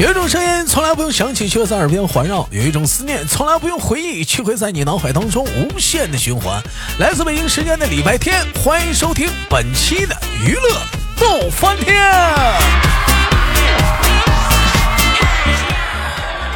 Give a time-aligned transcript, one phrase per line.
[0.00, 6.62] 有一种声音从来不用想起，却在耳边环绕；有一种思念从来不用回忆，却会在你脑海当中无限的循环。
[6.98, 10.16] 来自北京时间的礼拜天，欢迎收听本期的
[10.46, 10.97] 娱乐。
[11.20, 11.96] 逗翻天。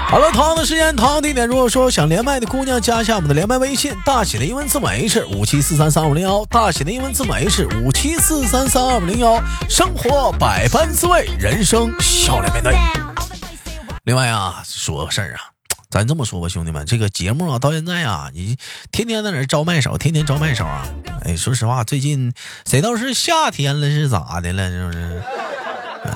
[0.09, 1.49] 好了，同样的时间，同样地点。
[1.49, 9.43] 如果说想连麦的姑娘，加一下我们的连麦微信，大写的英文字母 H 五七四三三五零幺，大写的英文字母 H 五七四三三二五零幺。
[9.71, 12.77] 生活百般滋味，人生笑脸面对。
[14.05, 15.49] 另外啊，说个事儿啊，
[15.93, 18.57] 咱这么说吧，兄弟们，这个节目啊，到现在啊，你
[18.91, 20.89] 天天在那招麦手，天天招麦手啊。
[21.23, 22.33] 哎，说实话，最近
[22.65, 24.71] 谁倒是夏天了，是咋的了？
[24.71, 25.23] 是不是？
[26.07, 26.13] 嗯，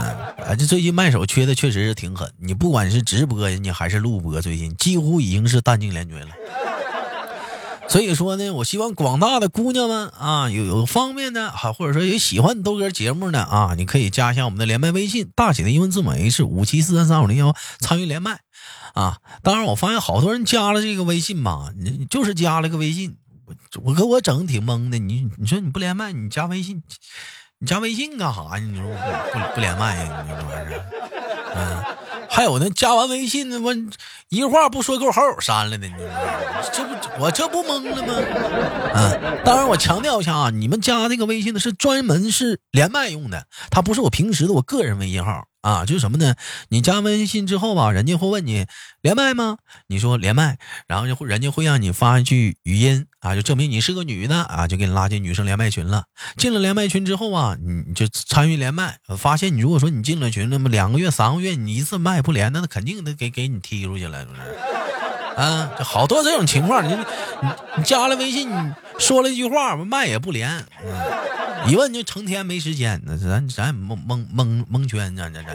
[0.47, 2.33] 啊，这最近麦手缺的确实是挺狠。
[2.39, 6.29] 你不管是直播，你还是录播，最近几乎已经是弹尽粮绝了。
[7.89, 18.41] 所以说呢，我希望广大的姑娘们啊，有有方便的哈，或者说有喜欢豆哥节目的啊，你可以加一下我们的连麦微信，大写的英文字母 H 五七四三三五零幺，参与连麦
[18.95, 19.19] 啊。
[19.43, 24.99] 当然，我发现好多人加了这个微信吧，你就是加了个微信，我我给我整挺懵的。
[24.99, 26.83] 你你说你不连麦，你加微信，
[27.61, 28.59] 你加微信干啥呀？
[28.59, 28.85] 你说
[29.33, 30.27] 不不连麦呀？
[30.27, 30.85] 你这玩意儿，
[31.55, 31.85] 嗯，
[32.37, 33.75] 还有那加完微信，我
[34.29, 35.87] 一话不说，给我好友删了呢。
[35.87, 35.95] 你
[36.71, 38.13] 这不我这不懵了吗？
[38.95, 45.85] 嗯，当然我强调一下啊，你们加这个微信呢是专门是连麦用的，它不是我平时的我个人微信号啊。
[45.85, 46.35] 就是什么呢？
[46.69, 48.67] 你加微信之后吧，人家会问你
[49.01, 49.59] 连麦吗？
[49.89, 56.05] 你说连麦，然后就会人家会让你发一句语音啊，就证明你是个女的啊，就给你拉进女生连麦群了。
[56.37, 64.41] 进了连麦群之后啊，你就参与连麦，发现你如果说你进了群，那么两个月、三个月你一次麦不连，那肯定得给给你踢出去了，是不是？
[65.37, 70.65] 啊，好多这种情况，你你你加了微信，你说了一句话，麦也不连，
[71.69, 75.53] 一问就成天没时间，那咱咱也蒙蒙蒙蒙圈，咱咱咱。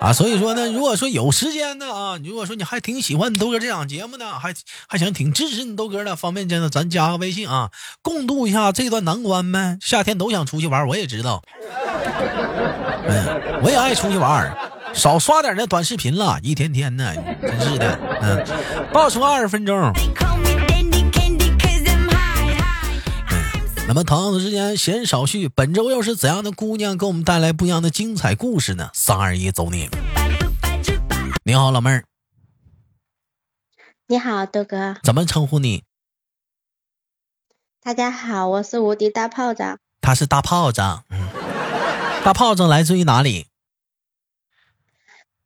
[0.00, 4.54] 啊，所以说呢，如果说有时间的啊，如果说你还挺喜欢豆哥这档节目的，还
[4.88, 7.70] 还想挺支持你豆哥的，方便真的咱加个微信啊，
[8.00, 9.76] 共度一下这段难关呗。
[9.82, 11.42] 夏天都想出去玩，我也知道，
[13.06, 14.50] 嗯，我也爱出去玩，
[14.94, 18.42] 少刷点那短视频了，一天天的，真是的，嗯，
[18.94, 19.92] 报出二十分钟。
[23.90, 28.88] 那么同样的时间，闲少叙，本周又是怎样的姑娘给我们带来不一样的精彩故事呢？
[28.94, 29.88] 三二一，走你！
[31.42, 32.04] 你好，老妹儿，
[34.06, 34.94] 你好，豆哥。
[35.02, 35.82] 怎么称呼你？
[37.82, 39.80] 大家好，我是无敌大炮仗。
[40.00, 41.26] 他是大炮仗，嗯，
[42.22, 43.48] 大炮仗来自于哪里？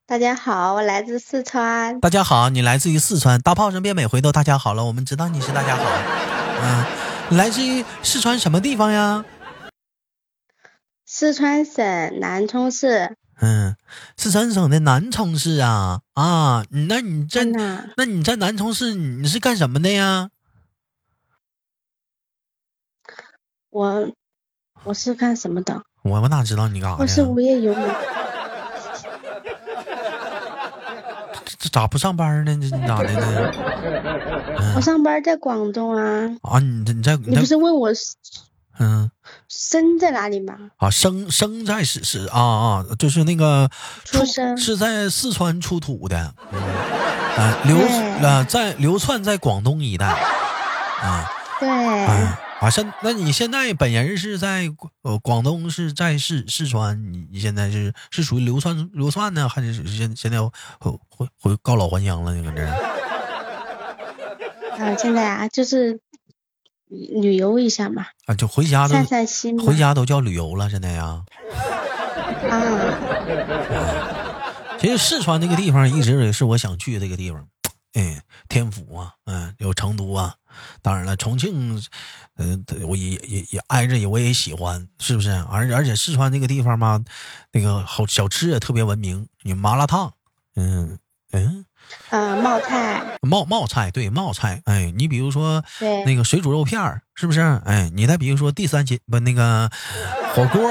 [0.04, 1.98] 大家好，我来自四川。
[1.98, 3.40] 大家好，你来自于四川。
[3.40, 5.84] 大炮仗别每回都大家好了，我们知道你是大家好。
[6.60, 9.24] 嗯，你来自于四川什么地方呀？
[11.04, 13.16] 四川省南充市。
[13.40, 13.76] 嗯，
[14.16, 17.44] 四川省的南充市啊啊，那你在？
[17.96, 20.30] 那你在南充市你是干什么的呀？
[23.70, 24.12] 我
[24.84, 25.82] 我是干什么的？
[26.02, 27.22] 我我哪知道你干啥我是？
[27.22, 27.84] 无业游民。
[31.44, 32.56] 这这咋不上班呢？
[32.70, 33.50] 这你咋的呢？
[34.76, 36.30] 我上班在广东啊。
[36.42, 37.90] 啊，你这你在你你不是问我
[38.78, 39.10] 嗯。
[39.48, 40.54] 生在哪里吗？
[40.76, 43.68] 啊生生在是是啊啊，就是那个
[44.04, 44.56] 出生。
[44.56, 46.62] 是在四川出土的，嗯。
[46.62, 50.06] 啊流对啊在流窜在广东一带。
[50.06, 51.28] 啊。
[51.58, 54.70] 对，啊啊现那你现在本人是在
[55.02, 60.50] 呃广东是在四四川，你你现在是是属于流窜流窜呢，还是现现在回
[61.10, 62.34] 回回告老还乡了？
[62.34, 62.68] 你搁这儿
[64.78, 66.00] 啊，现在啊，就是
[66.88, 69.58] 旅游一下嘛，啊就回家都散散心。
[69.62, 71.22] 回家都叫旅游了，现在呀。
[72.48, 72.62] 啊，
[74.80, 77.46] 其实四川这个地方一直也是我想去的这个地方，
[77.92, 80.34] 哎，天府啊，嗯，有成都啊，
[80.82, 81.82] 当然了，重庆，
[82.36, 85.30] 嗯、我也也也挨着也我也喜欢，是不是？
[85.50, 87.02] 而而且四川这个地方嘛，
[87.52, 90.12] 那个好小吃也特别闻名，有麻辣烫，
[90.56, 90.98] 嗯
[91.32, 91.64] 嗯，
[92.10, 97.40] 嗯，冒菜，冒冒菜对冒菜，哎，你比如说对，那个水煮肉片儿，是不是？
[97.64, 99.70] 哎，你再比如说第三节不那个
[100.34, 100.70] 火锅，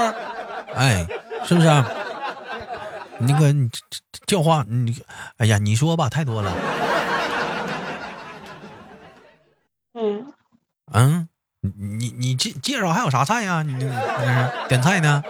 [0.75, 1.07] 哎，
[1.45, 1.67] 是不是？
[3.19, 3.79] 那个你这
[4.11, 4.99] 这叫话，你
[5.37, 6.51] 哎呀，你说吧，太多了。
[10.93, 11.27] 嗯，
[11.63, 15.23] 嗯，你你你介介绍还有啥菜呀、你这这是点菜呢？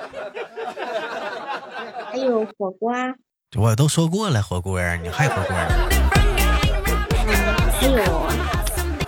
[2.12, 3.16] 还有火锅啊，
[3.56, 5.68] 我都说过了，火锅儿，你还火锅儿？
[7.80, 8.28] 还有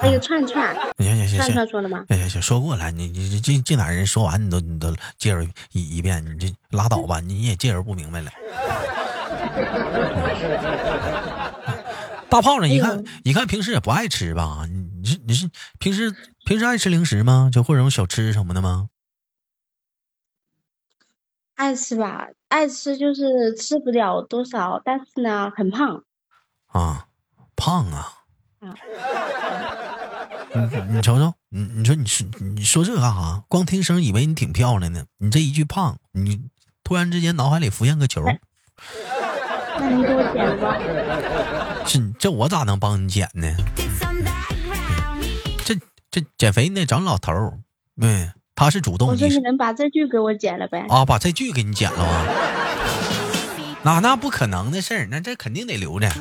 [0.02, 1.68] 还有串串，行行行行串串。
[1.68, 2.04] 说了吗？
[2.08, 5.42] 行行行，说过了，你你这这这哪人说完你都你都介绍
[5.72, 8.32] 一一遍，你这拉倒吧，你也介绍不明白了。
[12.30, 12.68] 大胖子？
[12.68, 14.66] 一看一看平时也不爱吃吧？
[14.70, 15.50] 你你是你是
[15.80, 17.50] 平时平时爱吃零食吗？
[17.52, 18.90] 就或者有小吃什么的吗？
[21.56, 26.04] 爱吃吧，爱吃就是吃不了多少，但是呢很胖。
[26.68, 27.08] 啊，
[27.56, 28.12] 胖啊！
[28.60, 28.76] 啊
[30.54, 33.44] 你你瞅瞅，你你说你说你说这干啥？
[33.48, 36.50] 光听声以为你挺漂亮呢，你这一句胖，你
[36.84, 38.24] 突然之间脑海里浮现个球，
[39.80, 41.75] 那您给我剪了吧？
[41.88, 43.56] 这这我咋能帮你减呢？
[45.64, 45.76] 这
[46.12, 47.60] 这减肥你得找老头儿，
[48.00, 50.86] 对，他是主动，我说你你是能把这句给我剪了呗？
[50.90, 52.26] 啊，把这句给你剪了吗？
[53.84, 56.12] 那那不可能的事儿，那这肯定得留着。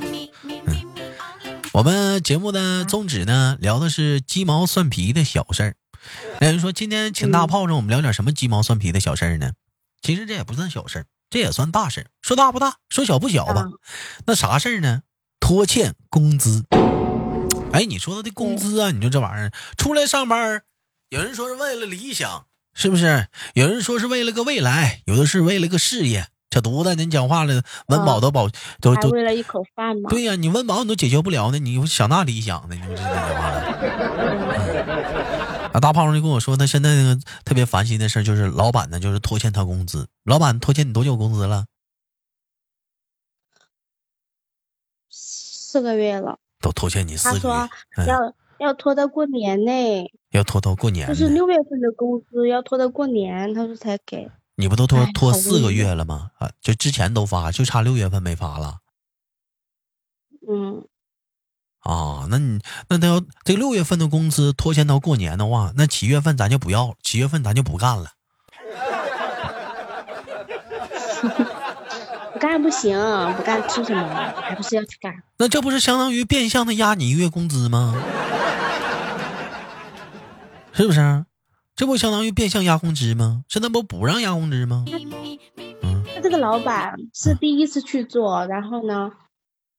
[1.72, 5.76] 我们节目的宗旨呢，聊的是鸡毛蒜皮的小事儿。
[6.40, 9.52] 那人说今天请大炮让我们聊点什么鸡毛蒜皮的小事儿呢？
[10.02, 12.06] 其实这也不算小事儿，这也算大事儿。
[12.20, 13.62] 说大不大，说小不小吧。
[13.62, 13.68] 啊
[14.26, 15.02] 那啥事儿呢？
[15.44, 16.64] 拖欠工资。
[17.70, 20.62] 哎，你说他的工资啊，你说这玩意儿出来上班儿，
[21.10, 23.26] 有人说是为了理想，是不是？
[23.52, 26.28] 有人说是为了个未来，有的是为了个事业。
[26.48, 28.48] 这犊子，您讲话了，温饱都保、
[28.80, 30.08] 都还都为了一口饭吗？
[30.08, 32.74] 对呀、你温饱你都解决不了呢，你想那理想呢？
[32.76, 33.62] 你说这讲话了。
[34.16, 40.06] 嗯啊，大胖子就跟我说，他现在那个特别烦心的事儿就是老板呢，就是拖欠他工资。
[40.24, 41.66] 老板拖欠你多久工资了？
[45.74, 48.32] 四个月了，都拖欠你四个月他说，嗯，要
[48.68, 51.26] 要拖到过年呢，要拖到过年就是。
[51.26, 54.30] 六月份的工资要拖到过年，他说才给。
[54.54, 56.30] 你不都拖拖四个月了吗？
[56.38, 58.76] 啊，就之前都发，就差六月份没发了
[60.48, 60.84] 嗯，
[61.80, 62.28] 啊。
[62.30, 68.12] 那你那他要这六月份的工资拖欠到过年的话，那七月份咱就不要，七月份咱就不干了。
[72.44, 72.94] 不干不行，
[73.38, 74.34] 不干吃什么？
[74.36, 75.22] 还不是要去干？
[75.38, 77.94] 那这不是相当于变相的压你一月工资吗？
[80.74, 81.24] 是不是？
[81.74, 83.44] 这不相当于变相压工资吗？
[83.48, 84.84] 现在不不让压工资吗？
[84.86, 89.12] 嗯，他这个老板是第一次去做，然后呢，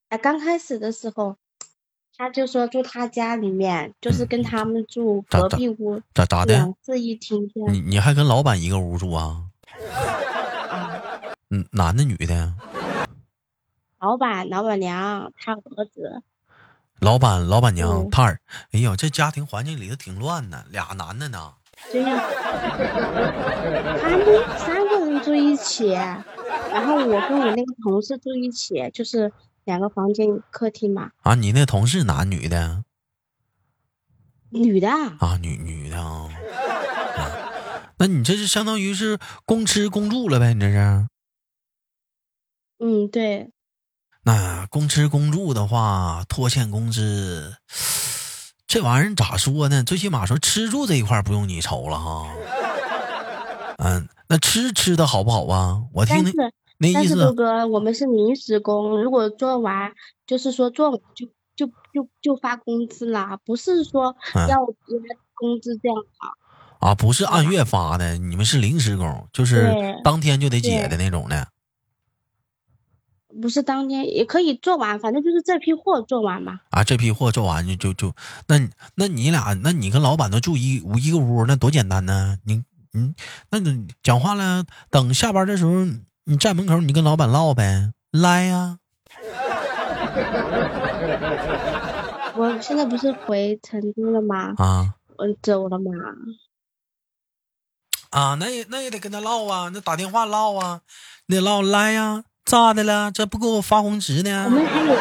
[0.09, 1.35] 哎，刚开始的时候，
[2.17, 6.73] 他就说住他家里面，就是跟他们住隔壁屋，咋咋的两？
[6.83, 9.43] 室一厅这你你还跟老板一个屋住啊？
[11.49, 11.51] 啊。
[11.51, 12.55] 嗯，男的女的呀？
[13.99, 16.21] 老板、老板娘，他儿子，
[16.99, 18.39] 老板、老板娘、嗯他儿，
[18.71, 21.53] 哎呦，这家庭环境里头挺乱的，俩男的呢。
[21.91, 22.23] 对呀，
[23.99, 29.31] 他们三个人住一起，然后我跟我那个同事住一起，就是
[29.63, 32.83] 两个房间客厅嘛，啊，你那同事男女的
[34.49, 35.37] 女的啊，啊？
[35.41, 36.29] 女女的啊？
[37.17, 37.31] 啊
[37.97, 40.53] 那你这是相当于是公吃公住了呗？
[40.53, 41.07] 你这是？
[42.79, 43.51] 嗯，对，
[44.23, 47.55] 那公吃公住的话，拖欠工资，
[48.67, 49.83] 这玩意儿咋说呢？
[49.83, 52.27] 最起码说吃住这一块不用你愁了哈。
[53.77, 55.83] 嗯，那吃吃的好不好啊？
[55.93, 59.93] 我听那但是那意但是哥我们是临时工，如果做完，
[60.27, 65.97] 就是说做完就就就就发工资啦，不是说嗯要压工资这样
[66.79, 71.47] 啊，不是按月发的，你们是临时工，就是当天就得结的那种的。
[73.41, 76.59] 不是当天也可以做完，反正就是这批货做完嘛。
[76.69, 78.15] 啊，这批货做完就就就，
[78.47, 78.57] 那
[78.95, 82.37] 那你俩，那你跟老板都住一屋一个屋，那多简单呢？
[82.45, 83.13] 你你
[83.49, 85.85] 那你讲话了，等下班的时候，
[86.23, 88.79] 你站门口，你跟老板唠呗，来呀、
[92.35, 94.53] 我现在不是回成都了吗？
[94.57, 95.91] 啊我走了嘛。
[98.11, 100.81] 啊，那也那也得跟他唠啊，那打电话唠啊，
[101.27, 103.11] 你得唠来呀、咋的了？
[103.11, 104.49] 这不给我发红值呢我？
[104.51, 104.95] 们还有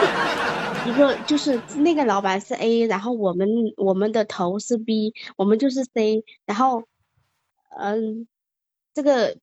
[0.86, 6.84] 一个，就是那个老板是 A，然后我们我们的头是 B，我们就是 C，然后，
[7.78, 8.26] 嗯，
[8.94, 9.36] 这个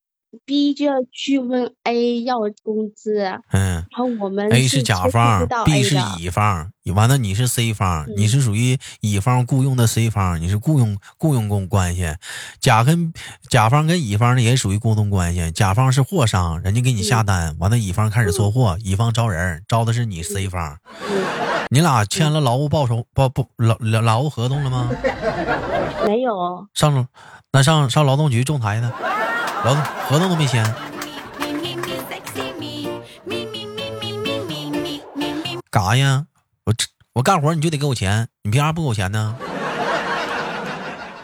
[0.46, 12.16] B 就要去问 A 要工资，然嗯后我们，A 是是甲方，B 是，乙方，完了你是 C 方，你嗯是属于乙方雇佣的 C 方，你是雇佣雇佣工关系。
[12.60, 13.12] 甲跟
[13.50, 20.78] 甲方跟乙方呢也属于雇佣关系，甲方是货商，人家给你下单，完了乙方开始做货，乙方招人，招的是你 C 方。
[21.10, 21.24] 嗯
[21.74, 24.90] 你俩签了劳务报酬报不劳劳劳务合同了吗？
[26.06, 27.08] 没有，上
[27.54, 28.92] 那上上劳动局仲裁呢？
[29.64, 30.64] 老子合同都没签
[35.70, 36.26] 干啥呀？
[36.66, 36.74] 我
[37.14, 39.36] 我干活你就得给我钱你凭啥不给我钱呢？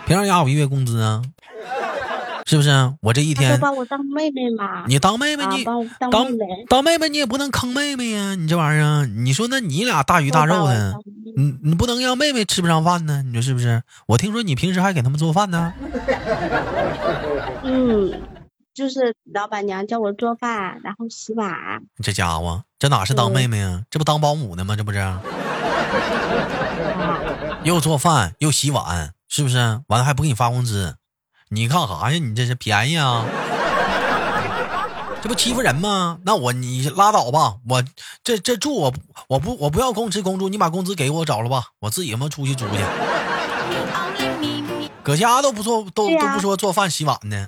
[0.06, 1.22] 凭啥压我一月工资啊？
[2.48, 2.70] 是不是？
[3.02, 4.86] 我这一天把我当妹妹嘛。
[4.88, 10.96] 你当妹妹你，啊当当妹妹当妹妹你也不能坑妹妹呀，你这玩意儿，你说那你俩大鱼大肉的
[11.36, 13.84] 你你不能让妹妹吃不上饭呢，你说是不是？
[14.08, 15.74] 我听说你平时还给他们做饭呢，
[17.64, 18.22] 嗯，
[18.74, 21.54] 就是老板娘叫我做饭，然后洗碗。
[21.98, 23.84] 你这家伙这哪是当妹妹啊？
[23.92, 24.76] 这不当保姆呢吗？
[24.78, 25.00] 这不是？
[27.64, 29.58] 又做饭又洗碗，是不是？
[29.88, 30.96] 完了还不给你发工资，
[31.50, 32.18] 你干啥呀？
[32.18, 33.26] 你这是便宜啊？
[35.22, 36.20] 这不欺负人吗？
[36.24, 37.84] 那我你拉倒吧，我
[38.24, 38.94] 这这住我
[39.30, 42.76] 我不我不要公吃公住，你把工资给我找了吧，我自己他妈出去租去。
[45.04, 47.48] 搁家都不做都、都不说做饭洗碗呢.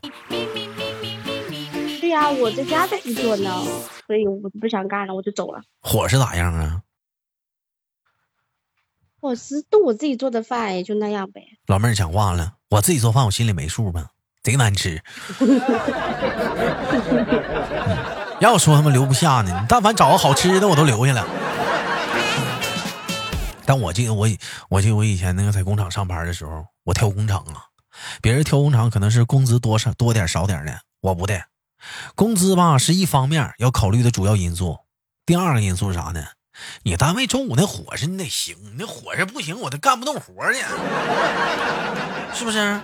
[1.99, 3.61] 对呀、我在家都不做呢，
[4.07, 5.61] 所以我不想干了，我就走了。
[5.81, 6.81] 伙食咋样啊？
[9.21, 11.43] 伙食都我自己做的饭，也就那样呗。
[11.67, 14.09] 老妹儿讲话了，我自己做饭我心里没数吗？
[14.43, 15.01] 贼难吃。
[18.39, 21.25] 要说他妈留不下呢，你但凡找个好吃的我都留下了。
[23.65, 24.37] 但我记得我以
[24.69, 27.65] 我记得我以前那个在工厂上班的时候，我挑工厂啊，
[28.21, 31.41] 别人挑工厂可能是工资多少多点少点的，我不的，
[32.15, 34.77] 工资吧是一方面要考虑的主要因素，
[35.25, 36.23] 第二个因素是啥呢？
[36.83, 40.61] 你单位中午那伙食你得行，你那伙食不行，我都干不动活儿去，
[42.37, 42.79] 是不是？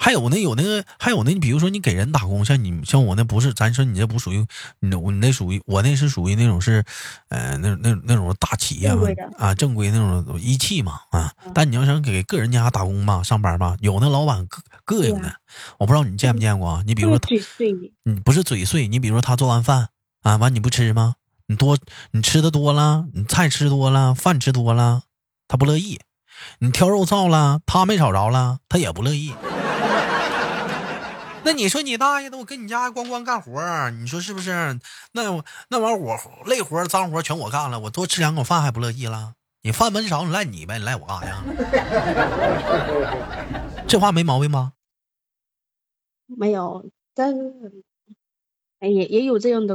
[0.00, 4.46] 还有那有那个，还有那，你比如说你给人打工，像你像我那不是，咱说你这不属于，
[4.78, 6.84] 你我你那属于我那是属于那种是，
[7.30, 11.32] 呃，那那那种大企业嘛啊，正规那种一汽嘛啊。
[11.52, 15.34] 但你要想给个人家打工吧，上班吧，有那老板膈膈应的，
[15.78, 16.82] 我不知道你见没见过啊？
[16.86, 17.74] 你比如说他嘴碎，
[18.04, 19.88] 你不是嘴碎，你比如说他做完饭
[20.22, 21.16] 啊，完你不吃吗？
[21.50, 21.78] 你多
[22.10, 25.04] 你吃的多了，你菜吃多了，饭吃多了，
[25.48, 25.98] 他不乐意。
[26.58, 29.34] 你挑肉臊了，他没找着了，他也不乐意。
[31.44, 34.78] 那你说你大爷的，我跟你家光光干活，你说是不是？
[35.12, 39.32] 那那玩意儿我累活脏活全我干了，我多吃两口饭还不乐意了？
[39.62, 41.42] 你饭没少，你赖你呗，你赖我干啥呀？
[43.88, 44.74] 这话没毛病吧？
[46.26, 47.82] 没有，但是
[48.80, 49.74] 哎也也有这样的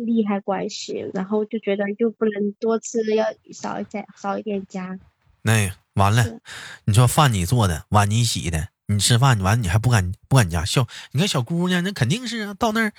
[0.00, 4.98] 利害关系，然后就觉得就不能多吃，要少一点少一点加。
[5.42, 6.40] 那完了，
[6.86, 12.92] 你说饭你做的，碗你洗的，你吃饭完你还不敢不敢加小，你看小姑娘那肯定是啊，到那儿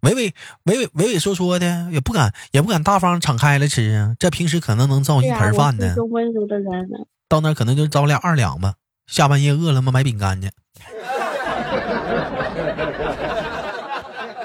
[0.00, 4.14] 畏畏畏畏畏畏缩缩的，也不敢也不敢大方敞开了吃啊。
[4.18, 6.98] 这平时可能能造一盆饭呢，个温柔的人呢。
[7.28, 8.74] 到那儿可能就招俩二两吧。
[9.06, 9.90] 下半夜饿了么？
[9.90, 10.50] 买饼干去。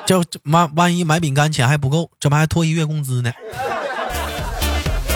[0.05, 3.31] 这这万万一买饼干钱还不够，这不还拖一月工资呢？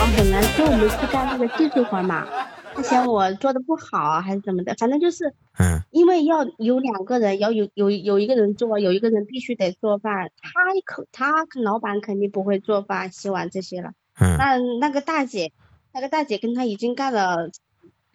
[0.16, 2.26] 本来说我们去干那个技术活嘛，
[2.74, 10.30] 他嫌我做的不好还是怎么的，反正就是嗯，因为要有两个人，要有有有一个人做，有一个人必须得做饭。
[10.40, 10.50] 他
[10.84, 13.90] 可他老板肯定不会做饭、洗碗这些了。
[14.20, 15.52] 嗯那那个大姐，
[15.92, 17.50] 那个大姐跟他已经干了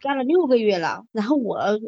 [0.01, 1.79] 干了六个月了，然后我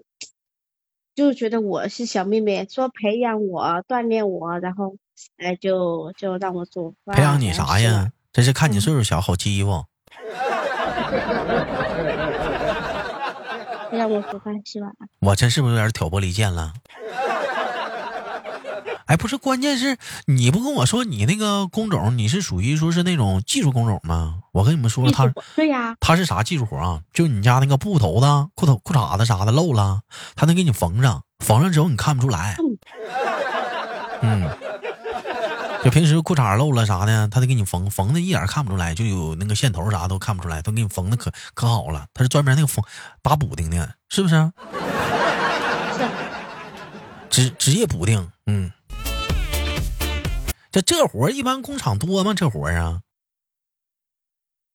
[1.16, 4.98] 就觉得我是小妹妹，说培养我、锻炼我，然后
[5.38, 7.16] 哎就就让我做饭。
[7.16, 8.12] 培养你啥呀？
[8.34, 9.86] 这是看你岁数小，好欺负。
[13.90, 14.92] 培养我做饭洗碗。
[15.22, 16.74] 我这是不是有点挑拨离间了？
[19.16, 19.96] 哎，不是，关键是
[20.26, 24.40] 你不跟我说你那个工种，你是属于说是那种技术工种吗？
[24.52, 27.00] 我跟你们说，他对呀、他是啥技术活啊？
[27.14, 30.02] 就你家那个布头子、裤头、裤衩子啥的漏了，
[30.36, 32.58] 他能给你缝上，缝上之后你看不出来。
[34.22, 34.50] 嗯，
[35.82, 42.08] 就平时裤衩漏了啥的，他得给你缝，缝的一点看不出来，就有那个线头啥都看不出来，都给你缝的可可好了。
[42.14, 42.84] 他是专门那个缝
[43.22, 44.52] 打补丁的，是不是？
[47.32, 48.70] 是职职业补丁，嗯。
[50.76, 52.34] 这这活儿一般工厂多吗？
[52.34, 53.00] 这活儿啊，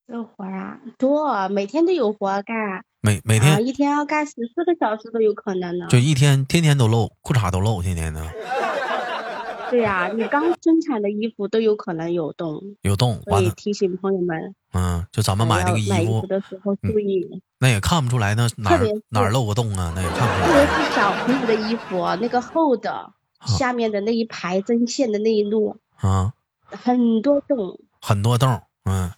[0.09, 2.57] 这活儿啊多，每天都有活干。
[2.57, 5.89] 啊，每每天一天要干十四个小时都有可能呢。
[5.91, 8.25] 就一天天天都漏，裤衩都漏，天天的
[9.71, 19.93] 对呀、你刚生产的衣服都有可能有洞，有洞，所以，提醒朋友们，嗯，就咱们买那个衣服服，的时候注意，那也看不出来，那哪儿哪儿漏个洞啊？
[19.95, 23.13] 那也看不特别出来是小朋友的衣服，那个厚的
[23.47, 26.33] 下面的那一排针线的那一路，啊，
[26.65, 27.79] 很多洞。
[28.01, 29.13] 很多洞，嗯，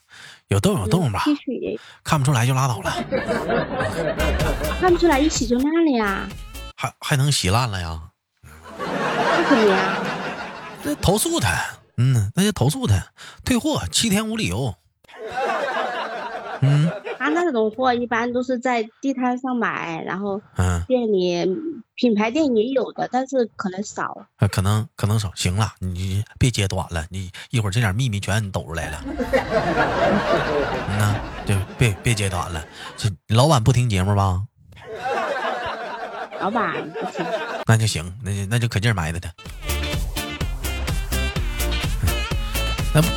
[0.48, 2.92] 有洞有洞吧，T 恤也看不出来就拉倒了，
[4.80, 6.28] 看不出来，一洗就烂了呀，
[6.76, 8.00] 还还能洗烂了呀？
[8.78, 9.98] 为什么呀？
[10.82, 11.56] 那投诉他，
[11.96, 13.12] 嗯，那就投诉他，
[13.44, 14.74] 退货七天无理由。
[16.60, 16.90] 嗯
[17.30, 21.46] 他那种货一般都是在地摊上买，然后嗯，店里
[21.94, 24.26] 品牌店也有的，但是可能少。
[24.36, 25.30] 啊可能可能少。
[25.34, 29.04] 行了，你别揭短了，你一会儿这点秘密全抖出来了。
[30.88, 31.14] 嗯呐，
[31.46, 32.64] 对别别揭短了。
[32.96, 34.42] 这老板不听节目吧？
[36.40, 37.24] 老板不听，
[37.66, 39.32] 那就行，那就那就可劲儿埋汰他。
[42.94, 43.08] 那 不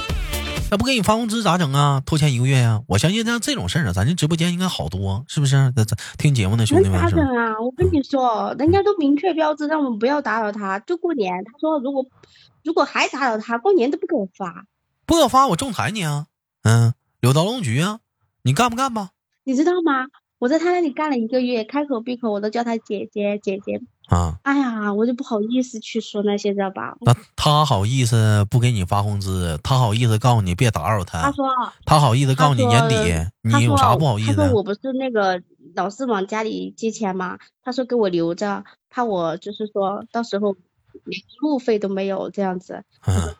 [0.75, 2.03] 那不给你发工资咋整啊？
[2.05, 5.71] 拖欠一个月呀、我相信像这种事儿啊，咱这直播间应该好多，是不是？
[5.73, 7.17] 那咱听节目的兄弟们咋整？
[7.17, 7.57] 啊？
[7.61, 11.31] 我跟你说，人家都明确标志让我们不要打扰他，就过年。
[11.45, 12.05] 他说如果
[12.61, 14.65] 如果还打扰他，过年都不给我发。
[15.05, 16.25] 不给我发，我仲裁你啊！
[16.63, 17.99] 嗯，柳刀龙局啊，
[18.43, 19.11] 你干不干吧？
[19.45, 20.07] 你知道吗？
[20.39, 23.79] 我在他那里干了一个月，开口闭口我都叫他姐姐姐姐。
[24.07, 26.95] 啊，哎呀，我就不好意思去说那些，知道吧？
[27.01, 31.45] 那他好意思不给你发工资，他好意思告诉你别打扰他，他说，
[31.85, 32.95] 他好意思告诉你年底，
[33.41, 34.35] 你有啥不好意思啊？
[34.35, 35.41] 他说我不是那个
[35.75, 37.39] 老是往家里借钱吗？
[37.63, 40.55] 他说给我留着，怕我就是说到时候
[41.03, 42.83] 连路费都没有这样子，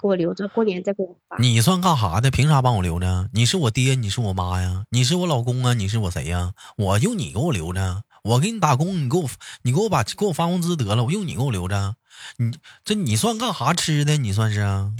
[0.02, 1.38] 给我留着，过年再给我发。
[1.38, 2.32] 你算干啥的？
[2.32, 3.30] 凭啥帮我留着？
[3.34, 4.84] 你是我爹，你是我妈呀？
[4.90, 5.74] 你是我老公啊？
[5.76, 6.54] 你是我谁呀？
[6.76, 9.30] 我用你给我留着，我给你打工，你给我
[9.62, 11.96] 你给我把给我发工资得了，我用你给我留着。
[12.38, 12.52] 你
[12.84, 14.18] 这你算干啥吃的？
[14.18, 14.92] 你算是啊？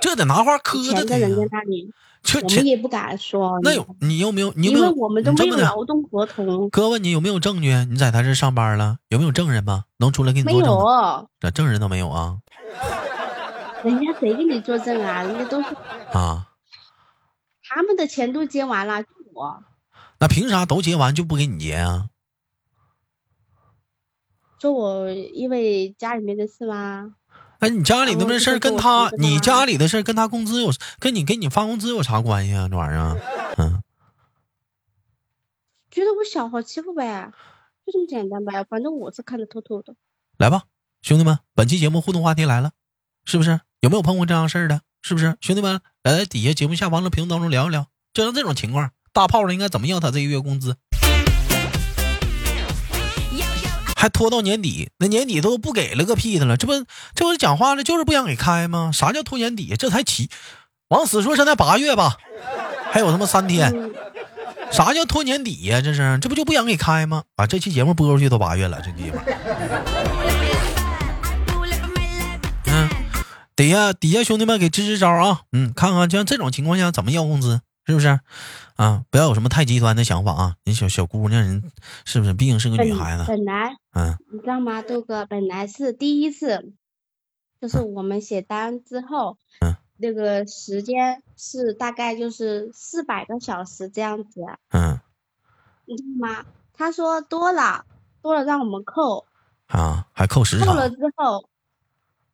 [0.00, 3.60] 这得拿话磕钱在人的他呀家那里，这钱我们也不敢说。
[3.62, 4.50] 那有你有没有？
[4.56, 4.90] 你有没有？
[4.92, 7.74] 我们都没有你这么的，劳动合同，哥问你有没有证据？
[7.90, 9.84] 你在他这上班了，有没有证人吗？
[9.98, 10.76] 能出来给你没作证的？
[10.78, 12.38] 有，这证人都没有啊
[13.84, 15.22] 人家谁给你作证啊？
[15.24, 15.68] 人家都是
[16.12, 16.46] 啊！
[17.68, 19.02] 他们的钱都结完了，
[19.36, 19.64] 就我
[20.18, 22.08] 那凭啥都结完就不给你结啊？
[24.58, 27.16] 说我因为家里面的事吗？
[27.58, 32.68] 哎你家里的那事儿跟他，你家里的事儿跟他工资有，跟你给你发工资有啥关系啊？
[32.68, 33.20] 这玩意儿，
[33.58, 33.82] 嗯，
[35.90, 37.32] 觉得我小好欺负呗，
[37.84, 38.64] 就这么简单呗。
[38.64, 39.94] 反正我是看得透透的。
[40.38, 40.64] 来吧，
[41.02, 42.72] 兄弟们，本期节目互动话题来了，
[43.24, 43.60] 是不是？
[43.80, 44.82] 有没有碰过这样事儿的？
[45.02, 45.36] 是不是？
[45.40, 50.76] 兄弟们，来在底下节目下方的评论当中聊一聊，就像这种情况，大炮应该怎么要他这个月工资？
[53.96, 56.74] 还拖到年底，那年底都不给了个屁的了，这不
[57.14, 58.90] 这不讲话了，就是不想给开吗？
[58.92, 59.74] 啥叫拖年底？
[59.78, 60.28] 这才七，
[60.88, 62.18] 往死说现在八月吧，
[62.92, 63.72] 还有他妈三天，
[64.70, 67.22] 啥叫拖年底呀、这是这不就不想给开吗？
[67.36, 69.24] 啊，这期节目播出去都八月了，这地方。
[72.66, 72.90] 嗯，
[73.56, 78.20] 底下底下兄弟们给支支招啊，嗯，看看像这种情况下怎么要工资，是不是？
[78.74, 80.56] 啊，不要有什么太极端的想法啊！
[80.64, 81.72] 人小小姑娘人
[82.04, 82.34] 是不是？
[82.34, 86.72] 毕竟是个女孩子，本来嗯你知道吗，豆哥，本来是第一次，
[87.60, 95.00] 就是我们写单之后，嗯那个时间是大概就是四百个小时这样子，嗯
[95.86, 96.44] 你知道吗？
[96.74, 97.86] 他说多了，
[98.20, 99.24] 多了让我们扣，
[99.68, 101.48] 啊，还扣时长，扣了之后，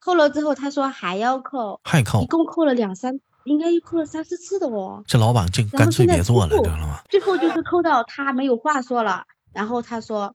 [0.00, 5.02] 扣了之后他说还要扣，一还扣，一共扣了两三，应该扣了三四次的哦。
[5.06, 7.02] 这老板这干脆别做了，知道吗？
[7.10, 10.34] 最后就是扣到他没有话说了，然后他说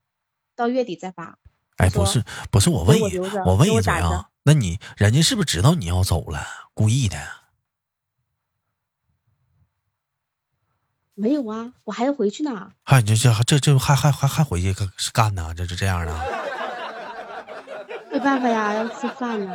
[0.55, 1.37] 到月底再发。
[1.77, 6.39] 哎，不是不是，我问你给我，我问给一嘴啊我打着，那你人家是不是知道你要走了，
[6.73, 7.17] 故意的？
[11.13, 12.71] 没有啊，我还要回去呢。
[12.83, 15.53] 还这这这这还还还还回去干干呢？
[15.55, 16.46] 这是这样的？
[18.17, 19.53] 没办法呀，要吃饭呢。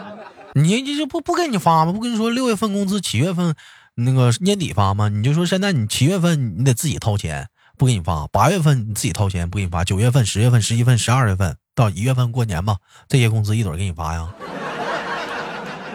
[0.54, 1.92] 你这就不不给你发吗？
[1.92, 3.54] 不跟你说六月份工资七月份
[3.96, 5.08] 那个年底发吗？
[5.08, 12.76] 你就说现在你七月份你得自己掏钱，不给你发；八月份你自己掏钱，不给你发；九月份、十月份、十一份、十二月份到一月份过年吧，
[13.08, 14.32] 这些工资一准给你发呀。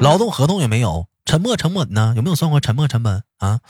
[0.02, 2.14] 劳动合同也没有，沉没成本呢？
[2.18, 3.62] 有没有算过沉没成本啊？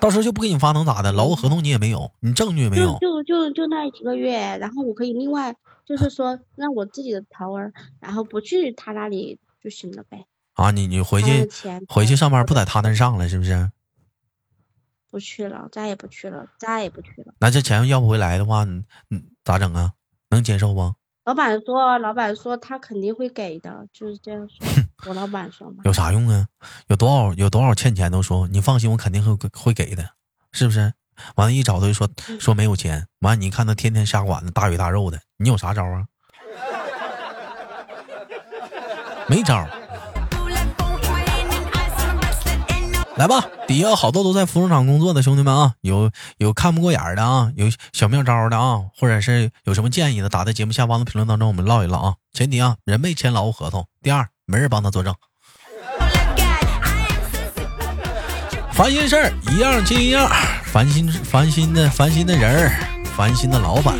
[0.00, 1.12] 到时候就不给你发能咋的？
[1.12, 5.54] 劳务合同你也没有，你证据也没有，就就就那几个月，然后我可以另外
[5.88, 10.26] 就是说让我自己的头儿，然后不去他那里就行了呗。
[10.52, 10.70] 啊？
[10.70, 11.48] 你你回去
[11.88, 13.70] 回去上班不在他那上了是不是？
[15.10, 17.32] 不去了，再也不去了，再也不去了。
[17.40, 19.94] 那这钱要不回来的话，你你咋整啊？
[20.28, 20.94] 能接受不？
[21.24, 24.66] 老板说，老板说他肯定会给的，就是这样说。
[25.06, 26.46] 我老板说嘛，有啥用啊？
[26.88, 30.10] 有多少有多少欠钱都说你放心，我肯定会会给的，
[30.52, 30.92] 是不是？
[31.36, 32.08] 完了，一找他就说
[32.40, 36.04] 说没有钱，完了你看他天天下馆子大鱼大肉的，你有啥招啊？
[39.26, 39.66] 没招。
[43.16, 52.14] 来吧，底下好多都在服装厂工作的兄弟们啊，有有看不过眼的啊，有小妙招的啊，或者是有什么建议的，打在节目下方的评论当中，我们唠一唠啊。
[52.32, 55.12] 前提啊，人没签劳务合同；第二，没人帮他作证。
[58.70, 60.30] 烦心事儿一样接一样，
[60.72, 62.72] 烦心烦心的烦心的人儿，
[63.16, 63.96] 烦心的老板。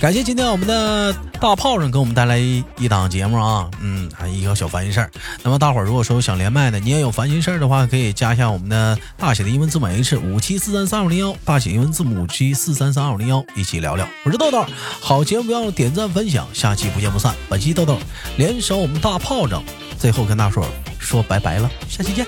[0.00, 5.10] 感谢今天我们的大炮上给我们带来一一档节目啊，嗯，还一个小烦心事儿。
[5.42, 14.06] 那么大伙儿如果说想连麦的，你也有烦心事儿的话，可以加一下我们的大写的英文字母 H 五七四三三五零幺，大写英文字母七四三三二五零幺，一起聊聊。
[14.24, 14.64] 我是豆豆，
[15.00, 17.34] 好节目不要点赞分享，下期不见不散。
[17.48, 17.98] 本期豆豆
[18.36, 19.64] 联手我们大炮仗，
[19.98, 20.68] 最后跟大伙儿
[21.00, 22.24] 说拜拜了，下期见，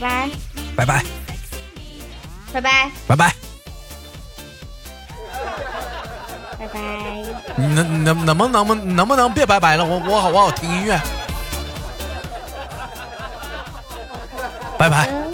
[0.00, 0.30] 拜拜，
[0.76, 1.02] 拜拜，
[2.52, 3.34] 拜拜，拜拜，
[6.72, 6.74] 拜。
[7.56, 9.84] 你能能能不能不能不能别拜拜了？
[9.84, 11.00] 我我好我好听音乐。
[14.78, 15.08] 拜拜。
[15.10, 15.27] 嗯